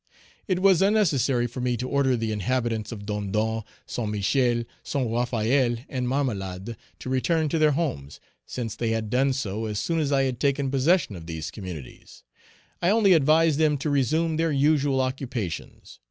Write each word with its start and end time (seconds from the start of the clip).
It 0.47 0.63
was 0.63 0.81
unnecessary 0.81 1.45
for 1.45 1.61
me 1.61 1.77
to 1.77 1.87
order 1.87 2.17
the 2.17 2.31
inhabitants 2.31 2.91
of 2.91 3.05
Dondon, 3.05 3.61
St. 3.85 4.09
Michel, 4.09 4.63
St. 4.81 5.07
Raphaël 5.07 5.77
and 5.89 6.07
Marmelade 6.09 6.75
to 6.97 7.07
return 7.11 7.49
to 7.49 7.59
their 7.59 7.73
homes, 7.73 8.19
since 8.47 8.75
they 8.75 8.89
had 8.89 9.11
done 9.11 9.31
so 9.31 9.67
as 9.67 9.77
soon 9.79 9.99
as 9.99 10.11
I 10.11 10.23
had 10.23 10.39
taken 10.39 10.71
possession 10.71 11.15
of 11.15 11.27
these 11.27 11.51
communities; 11.51 12.23
I 12.81 12.89
only 12.89 13.13
advised 13.13 13.59
them 13.59 13.77
to 13.77 13.91
resume 13.91 14.37
their 14.37 14.51
usual 14.51 15.01
occupations. 15.01 15.99